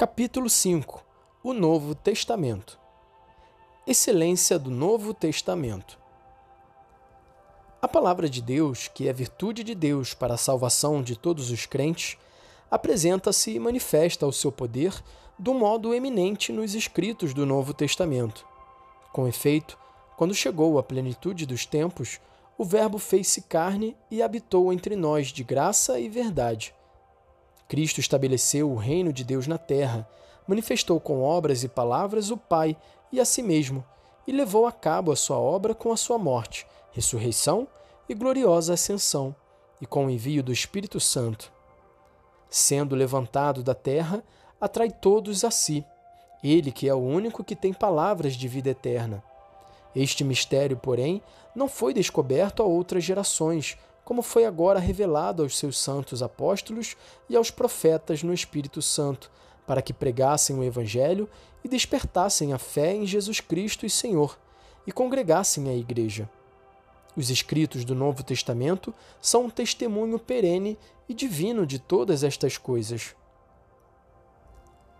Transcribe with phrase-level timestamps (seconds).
[0.00, 1.04] Capítulo 5
[1.44, 2.78] O Novo Testamento.
[3.86, 5.98] Excelência do Novo Testamento.
[7.82, 11.66] A palavra de Deus, que é virtude de Deus para a salvação de todos os
[11.66, 12.16] crentes,
[12.70, 14.94] apresenta-se e manifesta o seu poder
[15.38, 18.46] de um modo eminente nos escritos do Novo Testamento.
[19.12, 19.76] Com efeito,
[20.16, 22.18] quando chegou a plenitude dos tempos,
[22.56, 26.72] o Verbo fez-se carne e habitou entre nós de graça e verdade
[27.70, 30.04] Cristo estabeleceu o reino de Deus na terra,
[30.44, 32.76] manifestou com obras e palavras o Pai
[33.12, 33.84] e a si mesmo,
[34.26, 37.68] e levou a cabo a sua obra com a sua morte, ressurreição
[38.08, 39.32] e gloriosa ascensão,
[39.80, 41.52] e com o envio do Espírito Santo.
[42.48, 44.20] Sendo levantado da terra,
[44.60, 45.86] atrai todos a si,
[46.42, 49.22] ele que é o único que tem palavras de vida eterna.
[49.94, 51.22] Este mistério, porém,
[51.54, 56.96] não foi descoberto a outras gerações, como foi agora revelado aos seus santos apóstolos
[57.28, 59.30] e aos profetas no Espírito Santo,
[59.66, 61.28] para que pregassem o Evangelho
[61.62, 64.38] e despertassem a fé em Jesus Cristo e Senhor,
[64.86, 66.28] e congregassem a Igreja.
[67.16, 73.14] Os escritos do Novo Testamento são um testemunho perene e divino de todas estas coisas.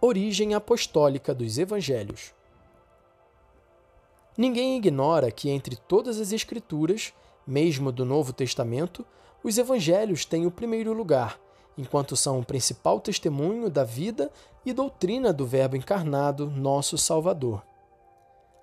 [0.00, 2.32] Origem apostólica dos Evangelhos.
[4.36, 7.12] Ninguém ignora que entre todas as Escrituras
[7.48, 9.06] mesmo do Novo Testamento,
[9.42, 11.40] os evangelhos têm o primeiro lugar,
[11.78, 14.30] enquanto são o principal testemunho da vida
[14.66, 17.64] e doutrina do Verbo encarnado, nosso Salvador.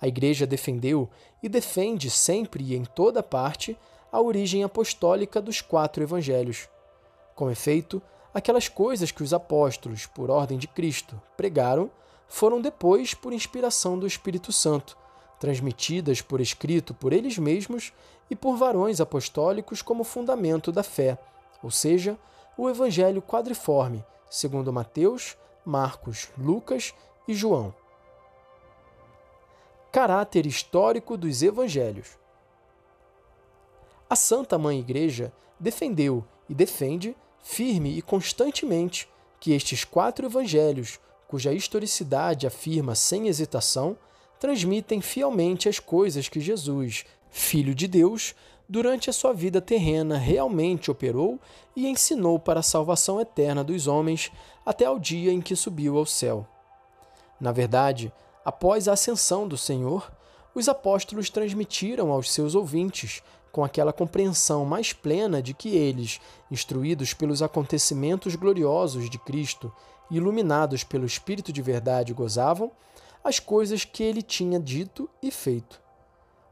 [0.00, 1.08] A Igreja defendeu
[1.40, 3.78] e defende sempre e em toda parte
[4.10, 6.68] a origem apostólica dos quatro evangelhos.
[7.36, 8.02] Com efeito,
[8.34, 11.88] aquelas coisas que os apóstolos, por ordem de Cristo, pregaram,
[12.26, 14.96] foram depois por inspiração do Espírito Santo,
[15.42, 17.92] transmitidas por escrito por eles mesmos
[18.30, 21.18] e por varões apostólicos como fundamento da fé,
[21.60, 22.16] ou seja,
[22.56, 26.94] o evangelho quadriforme, segundo Mateus, Marcos, Lucas
[27.26, 27.74] e João.
[29.90, 32.16] Caráter histórico dos evangelhos.
[34.08, 39.08] A Santa Mãe Igreja defendeu e defende firme e constantemente
[39.40, 43.98] que estes quatro evangelhos, cuja historicidade afirma sem hesitação,
[44.42, 48.34] transmitem fielmente as coisas que Jesus, Filho de Deus,
[48.68, 51.38] durante a sua vida terrena realmente operou
[51.76, 54.32] e ensinou para a salvação eterna dos homens
[54.66, 56.44] até ao dia em que subiu ao céu.
[57.40, 58.12] Na verdade,
[58.44, 60.10] após a ascensão do Senhor,
[60.52, 63.22] os apóstolos transmitiram aos seus ouvintes,
[63.52, 66.20] com aquela compreensão mais plena de que eles,
[66.50, 69.72] instruídos pelos acontecimentos gloriosos de Cristo
[70.10, 72.72] iluminados pelo Espírito de verdade, gozavam,
[73.22, 75.80] as coisas que ele tinha dito e feito.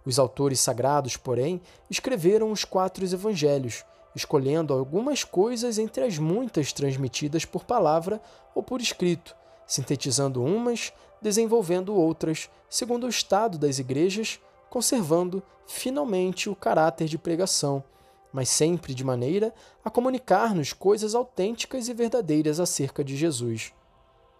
[0.04, 7.44] Os autores sagrados, porém, escreveram os quatro evangelhos, escolhendo algumas coisas entre as muitas transmitidas
[7.44, 8.20] por palavra
[8.54, 9.36] ou por escrito,
[9.66, 17.84] sintetizando umas, desenvolvendo outras, segundo o estado das igrejas, conservando finalmente o caráter de pregação,
[18.32, 19.53] mas sempre de maneira
[19.84, 23.72] a comunicar-nos coisas autênticas e verdadeiras acerca de Jesus.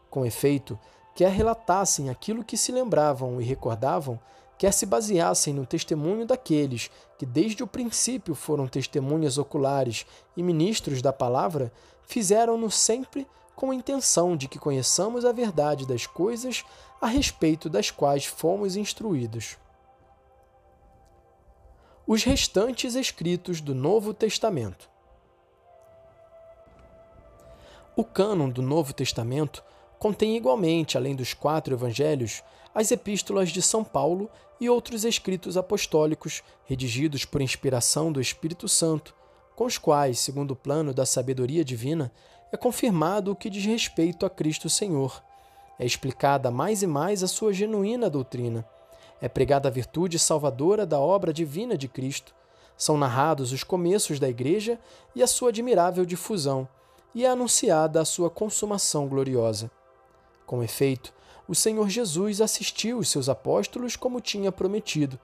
[0.09, 0.79] Com efeito,
[1.15, 4.19] quer relatassem aquilo que se lembravam e recordavam,
[4.57, 10.07] quer se baseassem no testemunho daqueles que desde o princípio foram testemunhas oculares
[10.37, 11.73] e ministros da palavra,
[12.03, 13.27] fizeram-no sempre
[13.57, 16.65] com a intenção de que conheçamos a verdade das coisas
[17.01, 19.59] a respeito das quais fomos instruídos.
[22.07, 24.89] Os restantes escritos do Novo Testamento.
[27.95, 29.63] O cânon do Novo Testamento
[30.01, 32.43] contém igualmente, além dos quatro evangelhos,
[32.75, 39.15] as epístolas de São Paulo e outros escritos apostólicos redigidos por inspiração do Espírito Santo,
[39.55, 42.11] com os quais, segundo o plano da sabedoria divina,
[42.51, 45.23] é confirmado o que diz respeito a Cristo Senhor.
[45.79, 48.67] É explicada mais e mais a sua genuína doutrina.
[49.21, 52.35] É pregada a virtude salvadora da obra divina de Cristo.
[52.75, 54.79] São narrados os começos da Igreja
[55.15, 56.67] e a sua admirável difusão,
[57.15, 59.71] e é anunciada a sua consumação gloriosa.
[60.51, 61.15] Com efeito,
[61.47, 65.17] o Senhor Jesus assistiu os seus apóstolos como tinha prometido,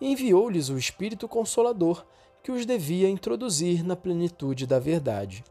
[0.00, 2.04] e enviou-lhes o Espírito Consolador,
[2.42, 5.44] que os devia introduzir na plenitude da verdade.